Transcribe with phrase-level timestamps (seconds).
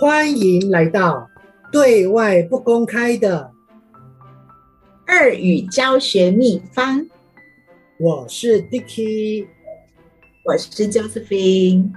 [0.00, 1.28] 欢迎来到
[1.70, 3.52] 对外不公开的
[5.06, 7.06] 二语教学秘方。
[7.98, 9.46] 我是 Dicky，
[10.42, 11.90] 我是 Josephine。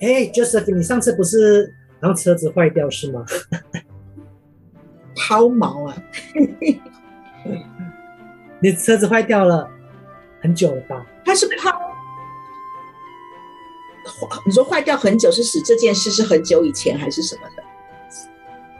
[0.00, 1.70] 哎，Josephine，你上次不是
[2.00, 3.22] 然后车子坏掉是吗？
[5.14, 6.02] 抛锚啊！
[8.60, 9.68] 你车子坏掉了
[10.40, 11.06] 很久了吧？
[11.22, 11.85] 它是抛。
[14.44, 17.62] 你说坏掉很久是指这件事是很久以前还是什么的？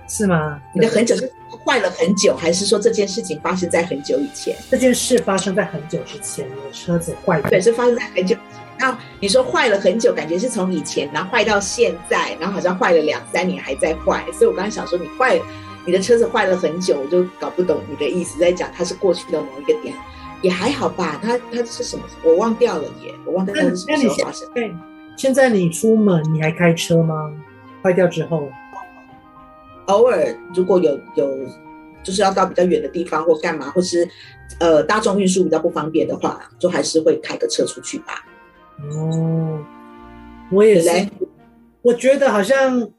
[0.08, 0.60] 是吗？
[0.72, 1.30] 你的很久是
[1.64, 4.56] 坏了很久，还是说这件事情发生在很久以前？
[4.70, 7.50] 这件事发生在很久之前，你的车子坏了。
[7.50, 8.36] 对，是发生在很久。
[8.78, 14.24] 然后你说坏了很久，感觉是从以前，然后坏到现在，然后好像坏了两三年还在坏。
[14.32, 15.40] 所以我刚才想说，你坏，
[15.84, 19.92] 你的车子坏了很久，我就搞不懂你的意思，在讲它是过去的某一个点，
[20.40, 21.18] 也还好吧？
[21.20, 22.04] 它它是什么？
[22.22, 24.48] 我忘掉了耶，我忘掉它是什么时候发生。
[24.54, 24.72] 对。
[25.16, 27.32] 现在你出门你还开车吗？
[27.82, 28.48] 坏掉之后，
[29.86, 31.30] 偶尔如果有有
[32.02, 34.08] 就是要到比较远的地方或干嘛，或是
[34.58, 38.26] 呃大众运输比较不方便的话，就还是会开个车出去吧。
[38.92, 39.64] 哦，
[40.50, 41.08] 我也是。
[41.82, 42.90] 我觉得好像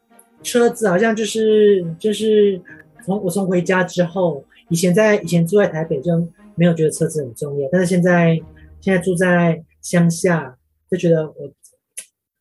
[0.41, 2.61] 车子好像就是就是
[3.05, 8.39] 从我从回家之后，以前在以前住在台北就没有觉得车子很重要，但是现在
[8.79, 10.55] 现在住在乡下
[10.89, 11.51] 就觉得我。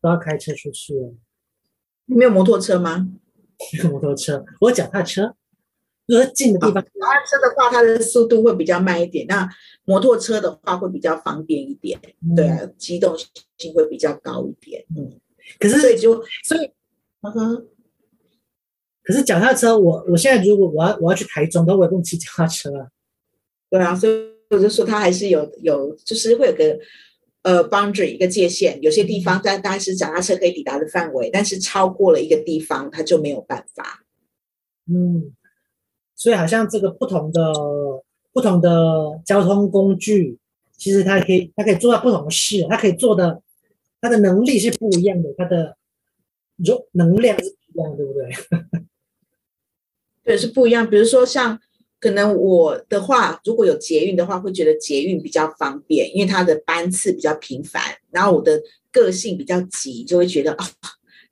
[0.06, 0.94] 都要开车出去。
[2.04, 3.08] 你没有摩托车吗？
[3.72, 5.34] 没有摩托车，我有脚踏车。
[6.06, 9.26] 如果近的地方，脚踏车的话，它的速度会比较慢一点。
[9.26, 9.48] 那
[9.84, 12.00] 摩托车的话，会比较方便一点。
[12.22, 13.16] 嗯、对啊，机动
[13.58, 14.84] 性会比较高一点。
[14.96, 15.18] 嗯，
[15.58, 16.70] 可是所以就所以，
[17.22, 17.66] 嗯哼。
[19.02, 22.86] 可是脚踏车，我我现在如果我要我要去台中，那我也不用骑脚踏车啊。
[23.68, 24.12] 对啊，所以
[24.50, 26.78] 我就说它还是有有，就是会有个。
[27.46, 34.04] 呃，boundary 一个界限，有些地方在当然是脚踏车可以抵达的范围，但是超过了一个地方，它就没有办法。
[34.92, 35.32] 嗯，
[36.16, 37.52] 所以好像这个不同的
[38.32, 40.38] 不同的交通工具，
[40.76, 43.40] 其实它可以它可以做到不同的事，它可以做的
[44.00, 45.76] 它的能力是不一样的，它的
[46.56, 48.28] 容能量是不一样，对不对？
[50.24, 50.90] 对，是不一样。
[50.90, 51.60] 比如说像。
[51.98, 57.82] 可能我的话，如果有捷运的话，会觉得捷运比较方便，因为它的班次比较频繁。
[58.10, 58.60] 然后我的
[58.92, 60.66] 个性比较急，就会觉得啊，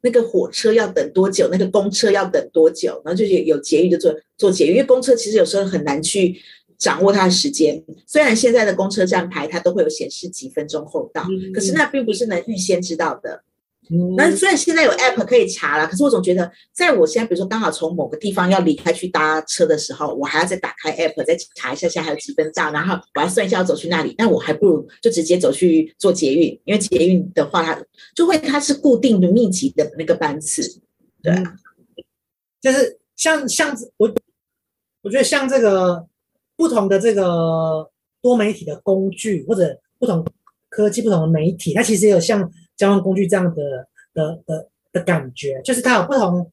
[0.02, 6.40] 那个火车要等多久，那个公车要等多久，然后就有捷运就坐坐捷运，因为公车其实有时候很难去
[6.78, 7.82] 掌握它的时间。
[8.06, 11.24] 虽然现在的公车站牌它都会有显示几分钟后到，
[11.54, 13.44] 可是那并不是能预先知道的。
[14.16, 24.14] 那虽然现在有 app 可以查了，可是我总觉得，在我现在比如说刚好从某个地方要离开去搭车的时候，我还要再打开 app 再查一下现在还有几分到，然后我要算一下要走去那里。
[24.16, 27.78] 那我还不如就直接走去做捷运，因为捷运的话它
[28.14, 30.62] 就会它是固定的密集的那个班次，
[31.22, 31.44] 对，嗯、
[32.62, 34.10] 就是像像我
[35.02, 36.06] 我觉得像这个
[36.56, 37.90] 不同的这个
[38.22, 40.26] 多媒体的工具或者不同
[40.70, 42.50] 科技不同的媒体，它其实也有像。
[42.76, 46.50] 交通工具这样的的的的感觉，就是它有不同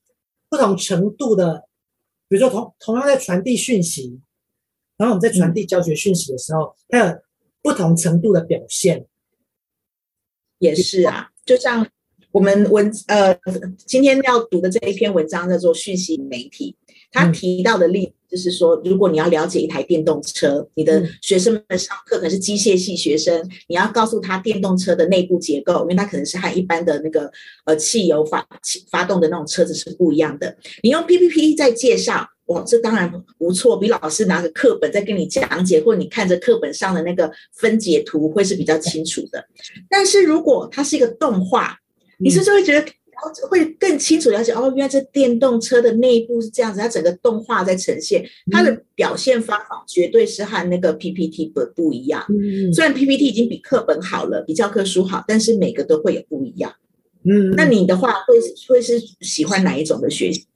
[0.50, 1.68] 不同程度的，
[2.28, 4.20] 比如说同同样在传递讯息，
[4.98, 7.20] 然后我们在传递教学讯息的时候，它有
[7.62, 9.06] 不同程度的表现。
[10.60, 11.88] 也是啊，就像
[12.32, 13.36] 我们文呃
[13.78, 16.78] 今天要读的这一篇文章叫做讯息媒体，
[17.12, 18.14] 他提到的例子。
[18.32, 27.30] 就是说，如果你要了解一台电动车，你的学生们上课可能是机械系学生，你要告诉他电动车的内部结构，因为它可能是和一般的那个
[27.66, 28.48] 呃汽油发
[28.90, 30.56] 发动的那种车子是不一样的。
[30.82, 39.46] 你用 PPT 在介绍，哇，这当然不错，比老师拿个课本在跟你讲解，或者你看着课本上的那个分解图会是比较清楚的。
[39.90, 41.78] 但是如果它是一个动画，
[42.20, 42.88] 你是不是会觉得？
[43.50, 52.26] 会更清楚了解哦，原来这电动车的内部是这样子，它整个动画在呈现，它的表现方法绝对是和那个 PPT 不不一样。
[52.30, 56.74] 嗯，虽然 PPT 已经比课本好了，比教科书好，但是每个都会有不一样。
[57.24, 58.36] 嗯，那你的话会
[58.68, 60.48] 会是喜欢哪一种的学习？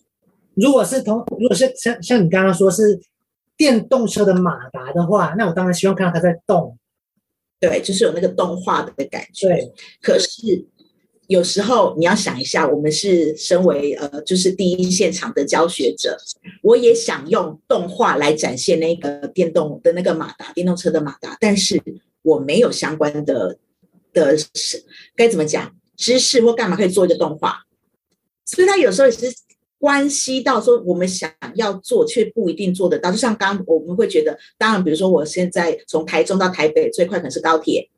[0.56, 3.00] 如果是同，如果是像像你刚刚说是
[3.56, 6.77] 电动车的马达的话，那我当然希望看到它在动。
[7.59, 9.47] 对，就是有那个动画的感觉。
[9.47, 10.65] 对，可是。
[11.27, 16.18] 有时候你要想一下，我们是身为呃，就是第一现场的教学者，
[16.62, 21.81] 我也想用动画来展现那个电动的那个马达，电动车的马达，但是
[22.22, 23.57] 我没有相关的
[24.13, 24.83] 的是
[25.16, 27.63] 该怎么讲知识或干嘛可以做一个动画，
[28.45, 29.25] 所以它有时候也是
[29.80, 33.12] 关系到说我们想要做却不一定做得到。
[33.12, 37.89] 就像刚我们会觉得，当然比如说我现在从台中到台北最快可能是高铁。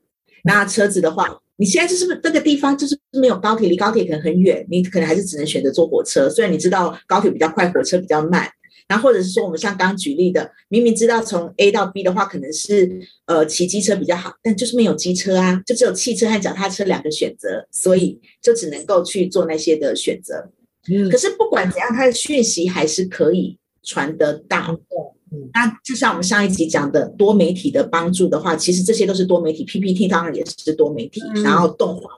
[0.44, 1.26] 那车子的话，
[1.56, 6.28] 你现在就是不是这个地方就是没有高铁，离高铁可能很远，你可能还是只能选择坐火车。
[6.30, 8.48] 虽然你知道高铁比较快，火车比较慢。
[8.86, 12.90] 然后或者是说，我们像刚刚举例的，明明知道从 A 到 B 的话，可能是
[13.26, 20.50] 呃骑机车比较好，但就是没有机车啊，就只有汽车和脚踏车两个选择，所以就只能够去做那些的选择。
[20.90, 24.58] 嗯，可是不管怎样，它的讯息还是可以传得到。
[24.70, 25.10] 嗯，
[25.52, 32.10] 那就像我们上一集讲的多媒体的帮助的话，其实这些都是多媒体，PPT 当然也是多媒体，嗯、然后动画，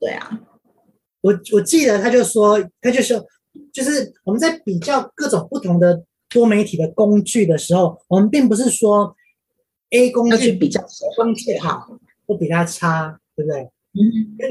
[0.00, 0.40] 对啊，
[1.20, 3.24] 我我记得他就说，他就说，
[3.72, 9.14] 就是我们在比较各种不同的多媒体的工具的时候，我们并不是说
[9.90, 10.84] A 工具比较
[11.16, 11.88] 工具好，
[12.26, 13.62] 不比它差，对不对？
[13.92, 14.00] 嗯，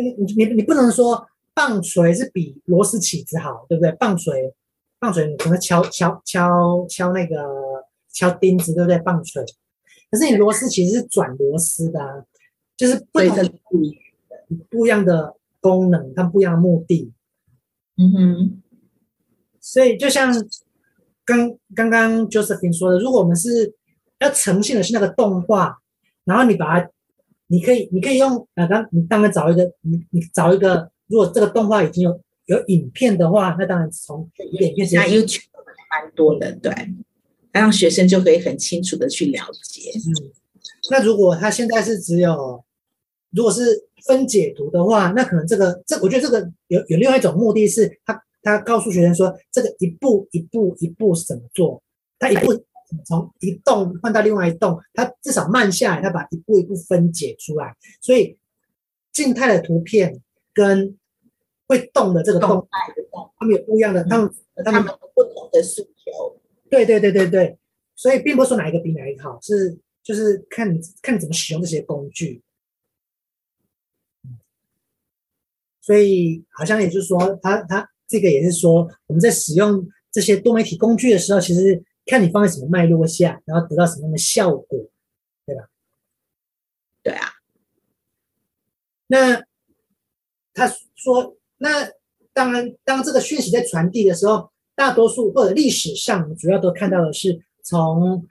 [0.03, 3.91] 你你你你不能说棒槌是比螺丝起子好，对不对？
[3.93, 4.53] 棒槌
[4.99, 7.35] 棒槌你可能敲敲敲敲那个。
[8.17, 8.97] 敲钉子对不对？
[8.97, 9.45] 棒槌，
[10.09, 12.25] 可是你螺丝其实是转螺丝的，啊，
[12.75, 13.95] 就是不同的不一
[14.71, 17.13] 不一样的功能，它不一样的目的。
[17.95, 18.61] 嗯哼，
[19.61, 20.33] 所以就像
[21.23, 23.75] 刚刚刚 Josephine 说的，如果我们是
[24.17, 25.77] 要呈现的是那个动画，
[26.25, 26.89] 然后你把它，
[27.45, 35.43] 你可以你可以用啊，当你当然找一个你你找一个，如果这个动画已经有有影片的话，那当然从影片现在 YouTube
[35.91, 36.73] 蛮多的，对。
[37.51, 39.91] 让学生就可以很清楚的去了解。
[39.95, 40.31] 嗯，
[40.91, 42.63] 那如果他现在是只有，
[43.31, 51.81] 如果是分解图的话，那可能这个这我觉得这个有有另外一种目的是他他告诉学生说这个一步一步一步是怎么做，
[52.19, 52.63] 他一步
[53.05, 57.75] 从一栋换到另外一栋，他至少慢下来，他把一步一步分解出来。
[58.01, 58.37] 所以
[59.11, 60.21] 静态的图片
[60.53, 60.97] 跟
[61.67, 64.31] 会动的这个动态的动，他们有不一样的，他们
[64.63, 64.83] 他们
[65.13, 66.39] 不同的诉求。
[66.69, 67.57] 对对对对对，
[67.95, 72.43] 所以并不是说哪一个比哪一个好，是就是看你看你怎么使用这些工具。
[75.81, 84.89] 所以好像也就是说，他他这个也是说，我们在使用这些多媒体工具的时候，其实看你放在什么脉络下，然后得到什么样的效果，
[85.45, 85.69] 对吧？
[87.03, 87.29] 对啊。
[89.07, 89.41] 那
[90.53, 91.89] 他说，那
[92.33, 94.51] 当然，当这个讯息在传递的时候。
[94.77, 98.23] 大多数或者历史上主要都看到的是从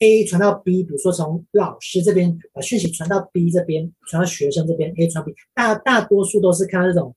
[0.00, 7.16] A 传到 B，比如说从老师这边把讯息传到 B 这边，传到学生这边，A 传 B，大大多数都是看到这种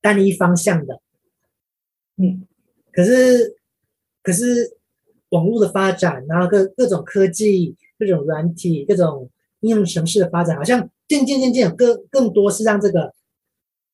[0.00, 1.00] 单一方向的。
[2.16, 2.46] 嗯，
[2.92, 3.56] 可是
[4.22, 4.78] 可是
[5.30, 9.28] 网络的发展，然后各各种科技、各种软体、各种
[9.60, 13.12] 应用程式的发展，好像渐渐渐渐有更更多是让这个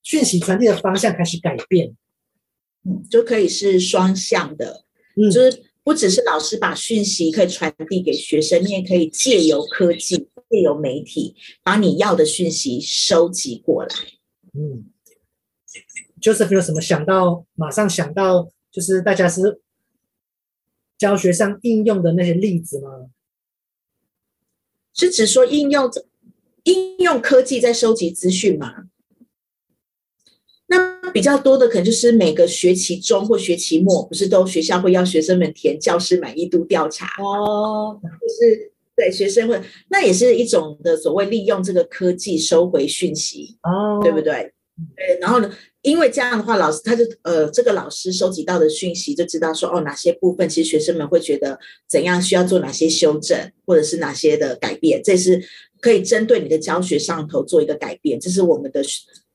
[0.02, 1.96] 讯息传递的方向开始改变。
[3.10, 4.84] 就可以是双向的，
[5.16, 13.94] 嗯，就是不只是老师把讯息可以传递给学生，你也可以借由科技、借由媒体，把你要的讯息收集过来。
[14.54, 14.86] 嗯
[16.20, 17.46] ，Joseph 有什么想到？
[17.54, 19.60] 马上想到就是大家是
[20.96, 23.10] 教学上应用的那些例子吗？
[24.94, 25.88] 是指说应用
[26.64, 28.88] 应用科技在收集资讯吗？
[31.18, 44.52] 那比较多的可能就是每个学期中或学期末，不是都学校会要学生们填教师满意度调查哦，就是对学生会，那也是一种的所谓利用这个科技收回讯息哦，对不对？
[44.96, 51.58] 对，然后呢，因为这样的话，老师他就呃，这个老师收集到的讯息就知道说哦，哪些部分其实学生们会觉得
[51.88, 55.42] 怎样需要做哪些修正，或者是哪些的改变，这是
[55.80, 58.82] 可以针对你的教学上头做一个改变，这是我们的。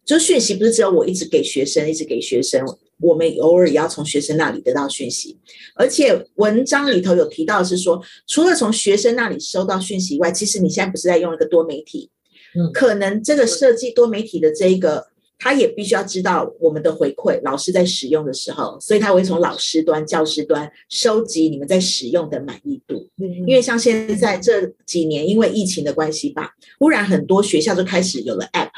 [0.06, 2.64] 就讯息不是只有我一直给学生，一直给学生，
[3.00, 5.38] 我们偶尔也要从学生那里得到讯息。
[5.76, 12.10] 而且文章里头有提到是说，除了从学生那里收到讯息以外，其实你现在不是在用一个多媒体，
[12.56, 15.13] 嗯，可能这个设计多媒体的这一个。
[15.40, 23.10] 他也必须要知道我们的回馈，老师在使用的时候，所以他会从老师端、教师端收集你们在使用的满意度。
[23.18, 28.70] 因为像现在这几年，因为疫情的关系吧，忽然很多学校就开始有了 App，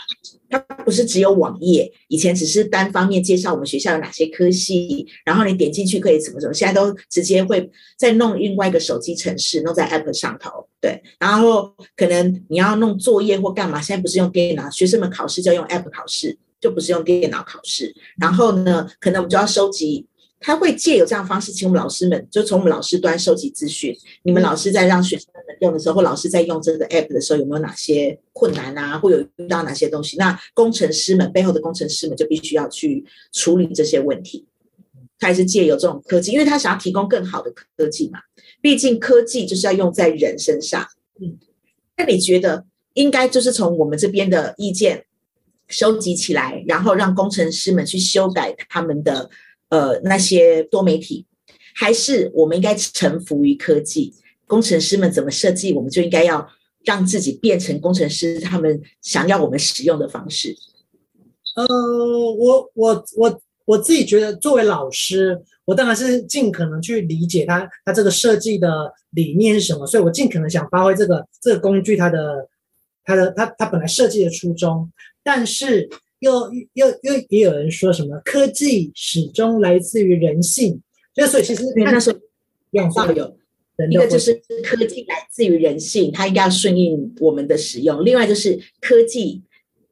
[0.50, 10.68] 它不是只有网页，以前只是单方面介绍我们学校有哪些科系，然后你点进去可以怎么怎么，现在都直接会再弄另外一个手机程式，弄在 App 上头。
[10.82, 16.38] 对，然后可能你要弄作业或干嘛，现在不是用电脑，学生们考试就要用 App 考试。
[16.66, 20.04] 就不是用电脑考试，然后呢，可能我们就要收集，
[20.40, 23.96] 他会借由这样的方式，请我们老师们就从我们老师端收集资讯。
[24.24, 28.98] 你们老师在让学生们用的时候，或老师在用这个 app 的时候，有没有哪些困难啊？
[28.98, 30.18] 会有遇到哪些东西？
[30.18, 34.48] 那工程师们背后的工程师们就必须要去处理这些问题。
[35.20, 38.18] 他也是借由这种科技，因为他想要提供更好的科技嘛。
[38.60, 40.84] 毕竟科技就是要用在人身上。
[41.22, 41.38] 嗯，
[41.96, 42.66] 那你觉得？
[42.96, 45.04] 应该就是从我们这边的意见
[45.68, 49.30] 收集起来，然后让工程师们去修改他们的
[49.70, 51.26] 呃那些多媒体，
[51.74, 54.14] 还是我们应该臣服于科技？
[54.48, 56.48] 工程师们怎么设计，我们就应该要
[56.84, 60.56] 让自己变成工程师他们想要我们使用的方式。
[61.56, 72.48] 呃，我我我我自己觉得，作为老师，我当然是尽可能去理解他他这个设计的理念是什么，所以我尽可能想发挥这个这个工具它的
[73.04, 74.92] 它的它它本来设计的初衷。
[75.26, 75.90] 但是
[76.20, 80.82] 又又又也有人说什么科技始终来自于人性，
[81.14, 82.18] 就所以其实那时候
[82.70, 83.38] 两方有。
[83.92, 89.44] 一个就是科技来自于人性，它应该要顺应我们的使用；另外就是科技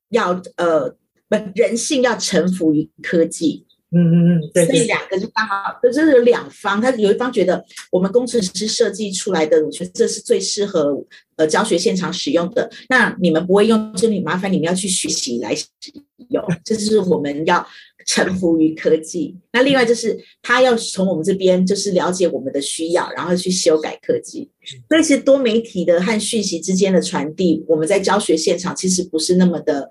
[0.08, 0.90] 要呃
[1.28, 3.66] 不人性要臣服于科技。
[3.94, 4.66] 嗯嗯嗯，对。
[4.66, 12.70] 所以两个就刚好，就是有两方，他有一方觉得我们工程师设计出来的，我觉得这是最适合呃教学现场使用的。
[12.90, 15.66] 那你们不会用，这里麻烦你们要去学习来使
[16.30, 17.66] 用，这就是我们要。
[18.06, 24.50] 臣服于科技，那另外就是他要从我们这边就是了解我们的需要，然后去修改科技。
[24.90, 29.90] 所以其实多媒体的和讯息之间的传递，我们在教学现场其实不是那么的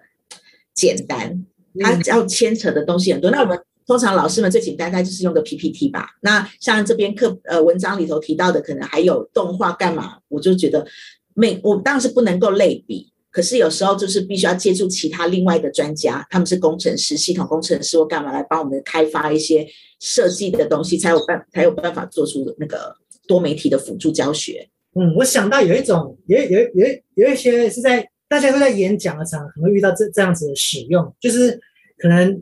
[0.75, 1.43] 简单，
[1.81, 3.31] 它要牵扯的东西很多。
[3.31, 6.09] 那我们通常老师们最简单，那就是用个 PPT 吧。
[6.21, 10.87] 那像这边课呃文章里头提到的，可能还有动画干嘛，我就觉得
[11.35, 13.11] 每我当然是不能够类比。
[13.31, 19.67] 可是有时候就是必须要借助其他另外的专家，他们是工程师、系统工程师或干嘛来帮我们开发一些
[20.01, 22.95] 设计的东西，才有办才有办法做出那个
[23.27, 24.69] 多媒体的辅助教学。
[24.95, 31.59] 嗯，我想到有一种，有有有有一些是在大家会在演讲的场合可能会遇到这这样子的使用，就是
[31.97, 32.39] 可能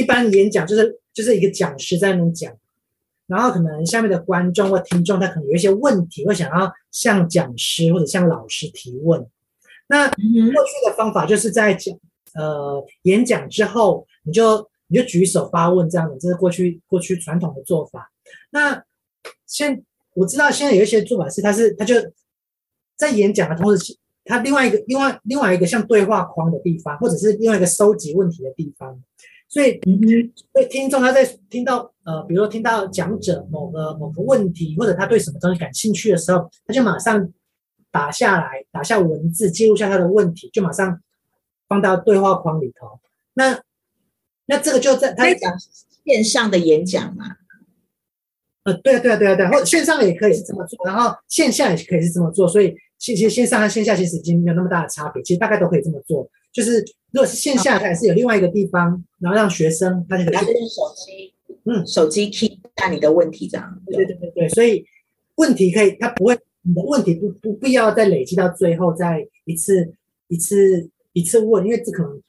[0.00, 2.52] 一般演讲就是就是一个讲师在那边讲，
[3.26, 9.26] 然后可能下面的观众或听众他可能有一些问题，会想要向讲师或者向老师提问。
[9.88, 11.94] 那过去的方法就是在讲
[12.34, 18.10] 呃演讲之后，你就你就举手发问这样的，这是过去过去传统的做法。
[18.50, 18.82] 那
[19.46, 19.82] 现
[20.14, 21.94] 我知道现在有一些做法是，他是他就
[22.96, 29.00] 在演讲的同时，他另外一个另外另外一个像对话框的地方，或者是另外一个收集问题的地方。
[29.50, 30.00] 所以嗯，
[30.54, 37.30] 所以听众他在听到呃，比如说听到讲者某个某个问题，或者他对什么东西感兴趣的时候，他就马上。
[37.92, 41.00] 打下来，打下文字，记录下他的问题，就马上
[41.66, 43.00] 放到对话框里头。
[43.34, 43.60] 那
[44.46, 45.52] 那这个就在他讲
[46.04, 47.24] 线上的演讲嘛？
[48.62, 49.50] 呃，对啊，对啊，对啊，对啊。
[49.50, 52.46] 或者线上也可以是这么做，然后线下也可以是这么做。
[52.46, 56.30] 所以其实线上和线下其实已经没有那么大的差别，其实大概都可以这么做。
[56.52, 63.82] 就是如果是线下，它也是有另外一个地方，然后让学生他就可以用手机，嗯，手机 key 一下你的问题，这样。
[63.86, 64.84] 对对对对，所以
[65.36, 66.38] 问题可以，他不会。
[66.62, 69.94] 你的问题不不必要再累积到最后，再一次
[70.28, 72.22] 一次一次问，因为这可能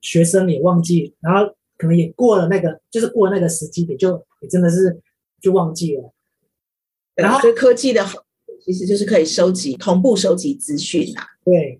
[0.00, 5.02] 学生也忘记，然后可能也过了那个，就是过了那个时机点，就也真的是
[5.38, 6.14] 就忘记了。
[7.14, 8.24] 然后科技的好，
[8.64, 11.26] 其实就是可以收集同步收集资讯啊。
[11.44, 11.78] 对，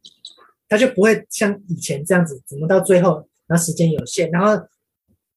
[0.69, 4.63] 他就不会像以前这样子，怎么到最后，然后时间有限，然后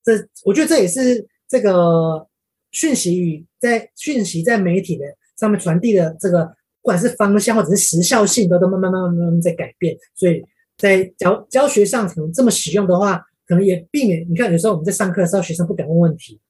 [0.04, 0.14] 这
[0.46, 2.28] 我觉得这也是这个
[2.72, 5.06] 讯息与在讯息在媒体的。
[5.38, 6.48] 上面传递的这个，
[6.82, 9.96] 不管是方向或者是时效性，都都慢慢慢慢慢慢在改变。
[10.16, 10.44] 所以
[10.78, 14.26] 在教教学上，可能这么使用的话，可能也避免。
[14.28, 16.42] 你看，有时候我们在上课的时候，学生不敢问问题，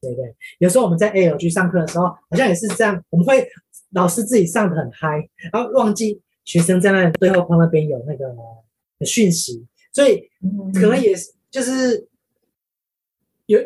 [0.00, 0.34] 对不对？
[0.58, 3.46] 有时候我们在 AL 去上课的时候，好像也是这样，我们会
[3.92, 8.34] 老师自己上得很嗨，然后忘记学生在那对话框那边有那个
[9.04, 10.30] 讯息，所以
[10.74, 12.08] 可能也是就是
[13.46, 13.60] 有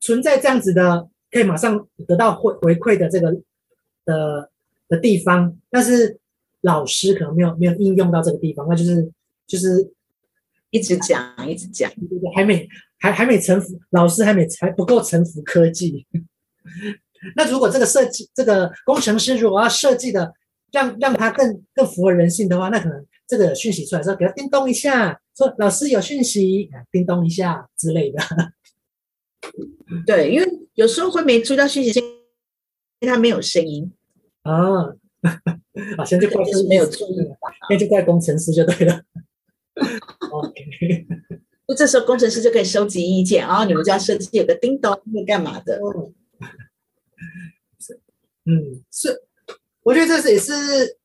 [0.00, 1.08] 存在这样子的。
[1.30, 3.30] 可以马上得到回回馈的这个
[4.06, 4.50] 的
[4.88, 6.18] 的地方，但是
[6.62, 9.12] 老师可能没有没有应用到这个地方，那就是
[9.46, 9.92] 就是
[10.70, 11.92] 一直讲一直讲，
[12.34, 12.66] 还没
[12.98, 16.06] 还还没臣服，老师还没还不够臣服科技。
[17.36, 20.32] 那如果这个设计这个工程师如果要设计的
[20.72, 28.22] 让让他更更符合人性的话，那可能这个讯息出来的时候给他叮咚一下，说老师有讯息，叮咚一下之类的。
[30.06, 33.92] 对，因为有时候会没注意到讯息，因为它没有声音
[34.42, 34.94] 啊。
[35.96, 37.16] 好像就怪就是没有注意，
[37.68, 39.02] 那就怪工程师就对了。
[40.30, 41.06] OK，
[41.66, 45.80] 那这时候工程师就可以收集意见，然后你们就要设计有个叮咚会干嘛的？
[48.44, 49.24] 嗯，是，
[49.88, 50.98] 我觉得这是也是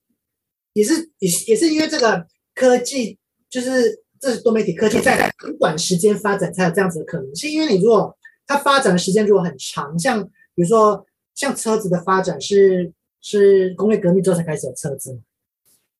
[0.73, 3.17] 也是也也是因为这个科技，
[3.49, 8.13] 就是这是多媒体科技在很短时间发展才有这样子的可能性，因为你如果
[8.45, 10.21] 它发展的时间如果很长，像
[10.53, 15.19] 比如说像车子的发展是是工业革命之后才开始有车子嘛，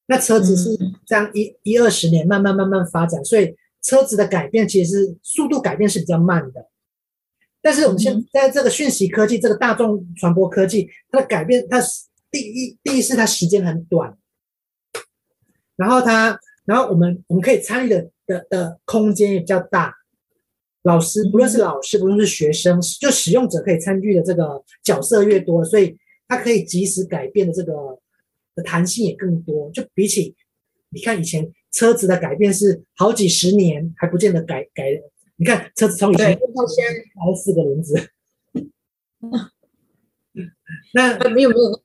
[0.07, 6.67] 那车子是这样一一二十年慢慢慢慢发展，所以车子的改变其实是速度改变是比较慢的。
[7.61, 11.81] 但是我们现在这个讯息科技，这个大众传播科技，它的改变，它
[12.33, 14.17] 第一第一是它时间很短，
[15.75, 19.93] 然后它，然后我们我们可以参与的的的空间也比较大。
[20.81, 25.95] 老师不论是老师，不论是学生，就使用者可以参与的这个角色越多，所以
[26.27, 27.99] 它可以及时改变的这个
[28.55, 29.69] 的弹性也更多。
[29.69, 30.35] 就比起
[30.89, 34.85] 你看以前车子的改变是好几十年还不见得改改。
[35.35, 38.09] 你看车子从以前到现在还四个轮子，
[40.93, 41.82] 那没有没有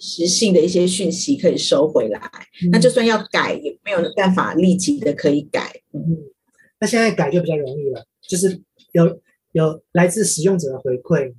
[0.00, 2.20] 实性的一些讯息可以收回来，
[2.64, 5.82] 嗯、那就算要改也没有办法立即的可以改。
[5.92, 6.16] 嗯，
[6.80, 8.06] 那现在改就比较容易了。
[8.22, 9.20] 就是有
[9.52, 11.34] 有来自使用者的回馈，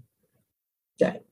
[0.97, 1.23] 对，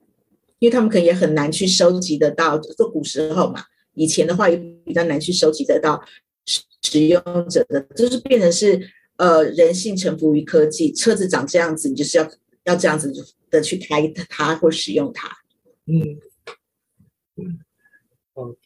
[0.59, 4.55] 因为他们可能也很难去收集得到，就古时候嘛，以前的话也
[4.85, 6.01] 比较难去收集得到
[6.81, 12.31] 使用者的，就是变成是呃人性臣服于科技，车子长这样子，你就是要
[12.63, 13.13] 要这样子
[13.49, 15.27] 的去开它或使用它，
[15.85, 16.19] 嗯
[17.35, 17.59] 嗯
[18.33, 18.57] ，OK，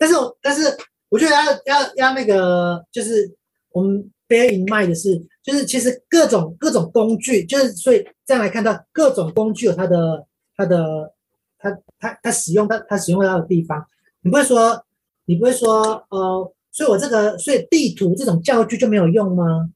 [0.00, 0.76] 但是但是
[1.08, 3.36] 我觉得要要要那个就是
[3.70, 4.10] 我们。
[4.30, 10.24] bear in mind 的是，就是其实各种各种工具，就是所以这样来看到各种工具有它的
[10.56, 11.12] 它的
[11.58, 13.84] 它它它使用它它使用到的地方，
[14.22, 14.84] 你不会说
[15.24, 19.68] 你不会说呃，所以我这个所以地图这种教具就没有用吗？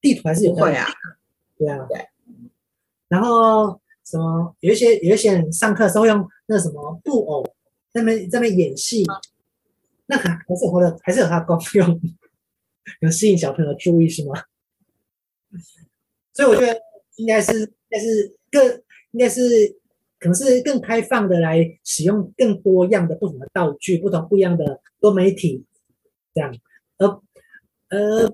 [0.00, 0.88] 地图还是有用会啊，
[1.56, 2.04] 对啊，对。
[3.06, 7.46] 然后什么有一些有一些人上课的时候用那什么布偶
[7.92, 9.06] 在那边在那边演戏，
[10.08, 12.00] 那还还是有的还是有它的功用。
[13.02, 14.32] 能吸引小朋友注意是吗？
[16.32, 16.80] 所以我觉得
[17.16, 19.42] 应该是，应该是更，应该是
[20.18, 25.66] 可能是更开放的来使用更多样的不同的道具，不同不一样的多媒体
[26.32, 26.56] 这样，
[26.96, 27.06] 而
[27.90, 28.28] 而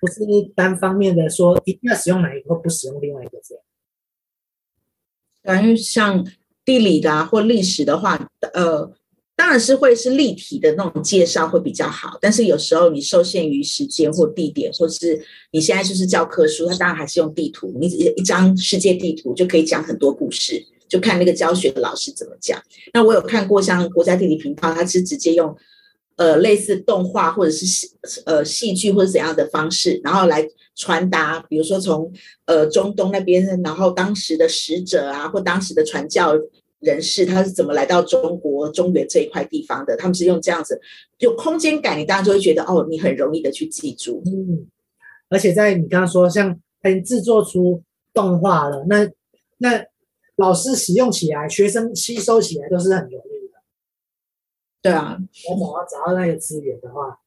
[0.00, 0.20] 不是
[0.56, 3.64] 单方面的说一定要使用哪一个，不使用另外一个这样。
[5.42, 6.26] 感觉像
[6.64, 8.92] 地理的，或历史的话，呃。
[9.34, 22.60] 当然是会是立体的那种介绍会比较好，但是有时候你受限于时间或地点，或是你现在就是教科书，它当然还是用地图，你一张世界地图就可以讲很多故事，就看那个教学的老师怎么讲。
[22.92, 25.56] 那我有看过像国家地理频道，它是直接用
[26.16, 27.88] 呃类似动画或者是
[28.26, 32.12] 呃戏剧或者怎样的方式，然后来传达，比如说从
[32.44, 36.34] 呃中东那边，然后当时的使者啊，或当时的传教。
[36.82, 39.96] 人士他是怎么来到中国中原这一块地方的？
[39.96, 40.80] 他们是用这样子
[41.18, 44.20] 有空间感，你当然就会觉得哦，你很容易的去记住。
[44.26, 44.66] 嗯，
[45.28, 47.80] 而且在你刚刚说，像他已经制作出
[48.12, 49.08] 动画了，那
[49.58, 49.86] 那
[50.34, 53.62] 老师使用起来，学生吸收起来都是很容易的。
[54.82, 55.16] 对啊，
[55.48, 57.20] 我总要找到那个资源的话，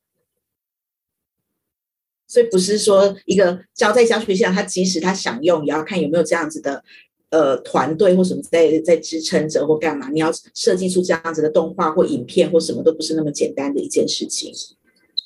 [2.27, 6.83] 所以不是说一个教在教学上，他即使他想用，也要看有没有这样子的。
[7.31, 10.09] 呃，团队或什么在在支撑着或干嘛？
[10.09, 14.53] 你要设计出这样子的动画或影片或什么都不是那么简单的一件事情。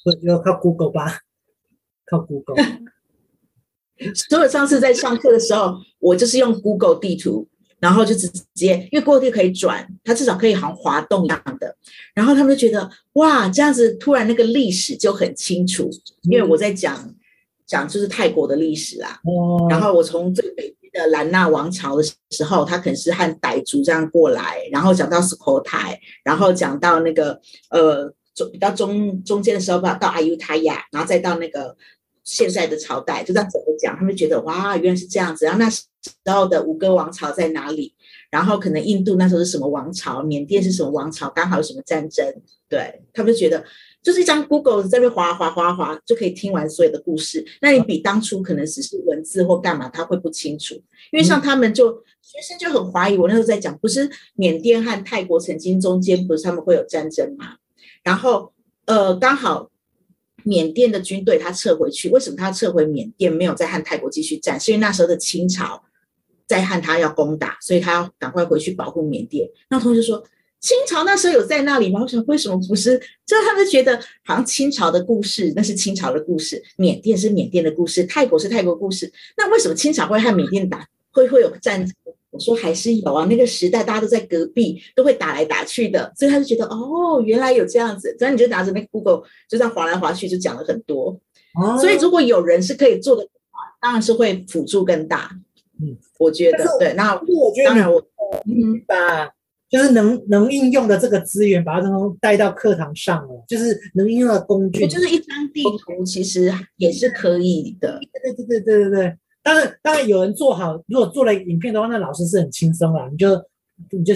[0.06, 1.20] 我要靠 Google 吧，
[2.06, 2.56] 靠 Google。
[4.16, 7.48] 所以我上次在上课的时候，我就是用 Google 地图，
[7.80, 11.76] 然后就直接，因为 Google 地可以转，它至少可以好像滑动一样的。
[12.16, 15.90] 然后他们就觉得哇，这样子突然那个历史就很清楚，
[16.24, 17.16] 因为我在讲、嗯、
[17.68, 19.20] 讲就是泰国的历史啊。
[19.26, 19.68] 哦。
[19.70, 20.76] 然后我从最北。
[20.91, 31.75] 的兰纳王朝的时候，他可能是和傣族这样过来，然后讲到斯科台，然后讲到那个呃中比较中中间的时候吧，到阿尤他亚，然后再到那个
[32.23, 33.95] 现在的朝代，就这样怎么讲？
[33.97, 35.45] 他们觉得哇，原来是这样子。
[35.45, 35.84] 然后那时
[36.25, 37.95] 候的吴哥王朝在哪里？
[38.32, 40.21] 然后可能印度那时候是什么王朝？
[40.21, 41.30] 缅甸是什么王朝？
[41.30, 42.25] 刚好有什么战争？
[42.67, 43.63] 对，他们觉得。
[44.02, 47.46] 就是一张 Google 在那滑滑滑滑就可以听完所有的故事。
[47.62, 50.76] 那你比当初可能只是文字或干嘛，他会不清楚。
[51.12, 57.58] 因为像他们就学生就很怀疑，我那时候在讲，不是缅甸和泰国曾经中间不是他们会有战争吗？
[58.02, 58.54] 然后
[58.86, 59.70] 呃，刚好
[60.44, 64.58] 缅甸的军队他撤回去，为什么他撤回缅甸，没有再和泰国继续战？
[64.58, 65.84] 是因为那时候的清朝
[66.48, 69.50] 在和他要攻打，所以他要赶快回去保护缅甸。
[69.70, 70.24] 那同学说。
[70.60, 72.02] 清朝那时候有在那里吗？
[72.02, 72.98] 我想为什么不是？
[73.26, 79.12] 就是他们觉得好像清朝的故事那是清朝的故事，缅甸是缅甸的故事，泰国是泰国故事。
[79.38, 80.86] 那为什么清朝会和缅甸打？
[81.12, 81.93] 会会有战争？
[82.32, 88.15] 我说还是有啊，那个时代大家都在隔壁，都会打来打去的，所以他就觉得哦，原来有这样子。
[88.19, 91.19] 然后你就拿着那个 Google 就这样滑来划去，就讲了很多。
[91.60, 95.32] 哦，所以如果有人是可以做的话，当然是会辅助更大。
[95.82, 96.93] 嗯，我觉得对。
[96.93, 98.00] 那我当然我
[98.45, 99.34] 嗯把。
[99.70, 108.00] 就是能能应用的这个资源，把它都带到课堂上了，就是能应用的工具，就是一张地图，其实也是可以的。
[108.22, 113.30] 对对对对对对对，当然当然有人做好，如果做了影片的话，那老师是很轻松啦，你就
[113.92, 114.14] 你就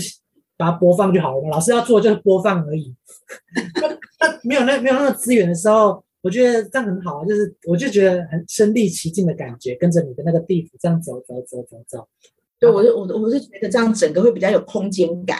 [0.58, 1.50] 把它播放就好了。
[1.50, 2.96] 老师要做就是播放而已。
[3.80, 12.08] 那那没有那没有那个资源的时候，我觉得这样很好啊，就是我就觉得很身临其境的感觉，跟着你的那个地图这样走走走走走。
[12.64, 15.40] 对，我是我我是觉得这样整个会比较有空间感，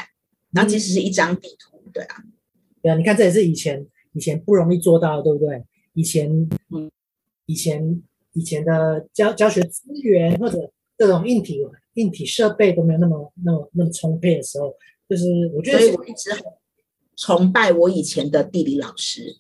[0.52, 2.16] 然后即使是一张地图，对啊，
[2.82, 5.64] 对啊，你看这也是以前以前不容易做到的，对不对？
[5.94, 6.30] 以前，
[6.76, 6.92] 嗯，
[7.46, 8.02] 以前
[8.34, 14.76] 以前的教教学资源或者这种硬体硬体设备都没有那么那么那么充沛的时候，
[15.08, 16.44] 就是我觉得，所以我一直很
[17.16, 19.38] 崇拜我以前的地理老师，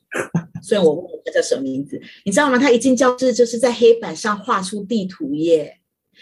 [0.62, 2.58] 所以我问他叫什么名字，你知道吗？
[2.58, 5.80] 他一进教室就是在黑板上画出地图耶。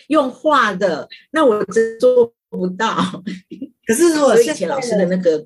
[0.07, 2.95] 用画的，那我真做不到。
[3.85, 5.43] 可是如果以前老师的那个，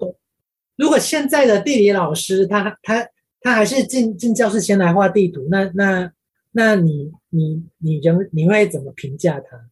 [0.75, 3.07] 如果现在的地理老师他他
[3.41, 6.11] 他还是进进教室先来画地图，那那
[6.51, 9.69] 那你你你人你会怎么评价他？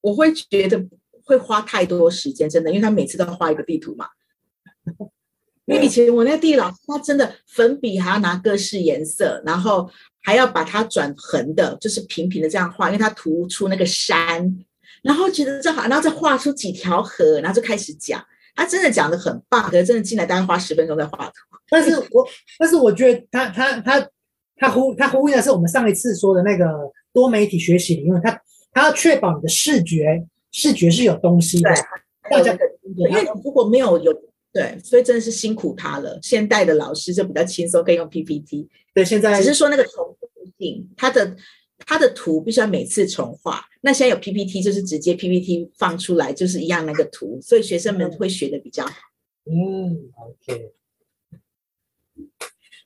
[0.00, 0.86] 我会觉得
[1.24, 4.06] 会花太多时间，真的，因为他每次都要画一个地图嘛。
[5.66, 9.90] 因为以前我那个地理老师，他真的粉笔还要拿各式颜色，然后。
[10.22, 14.64] 还要把它转横的，就是平平的这样画，因为它突出那个山，
[15.02, 18.24] 然后觉得正好，然后再画出几条河，然后就开始讲。
[18.54, 21.34] 他真的讲的很棒，可是真的进来大概花十分钟在画图。
[21.70, 22.26] 但是我，
[22.58, 24.04] 但是我觉得他他他
[24.56, 26.66] 他呼他呼应的是我们上一次说的那个
[27.12, 31.70] 多媒体学习理论，他他要确保你的视觉视觉是有东西的，
[32.28, 32.52] 大家
[32.96, 34.12] 因为如果没有有。
[34.52, 36.18] 对，所以真的是辛苦他了。
[36.22, 38.68] 现代的老师就比较轻松，可以用 PPT。
[38.94, 41.36] 对，现在只是说那个重复性，他的
[41.78, 43.62] 他的图必须要每次重画。
[43.82, 48.94] 那现在有 PPT，就是直接 PPT 放出来，就是一样那个图，所以学生们会学的比较好。
[49.44, 50.72] 嗯，OK。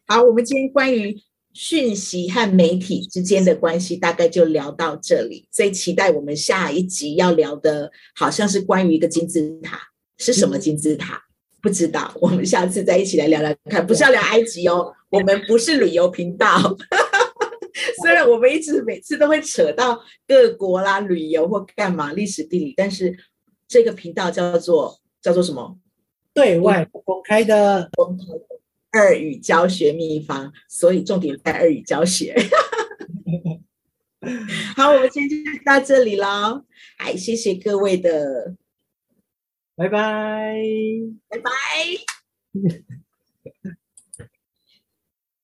[0.07, 1.16] 好，我们今天关于
[1.55, 5.48] 讯息和媒体之间的关系，大概就聊到这里。
[5.51, 9.81] 所以期待我们下一集要聊的，好像是关于一个金字塔，
[10.18, 11.14] 是什么金字塔？
[11.14, 11.32] 嗯
[11.62, 13.87] 不知道，我们下次再一起来聊聊看。
[13.87, 16.59] 不是要聊埃及哦，我们不是旅游频道。
[18.03, 23.16] 虽然我们一直每次都会扯到各国啦、旅游或干嘛、历史地理，但是
[23.68, 25.79] 这个频道叫做叫做什么？
[26.35, 27.88] 对外不公开的
[28.90, 32.35] 二语教学秘方，所以重点在二语教学。
[34.77, 36.64] 好，我们今天就到这里喽。
[36.98, 38.57] 哎，谢谢各位的。
[39.77, 40.55] 拜拜，
[41.29, 43.02] 拜拜。